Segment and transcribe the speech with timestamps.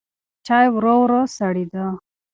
[0.45, 1.85] چای ورو ورو سړېده.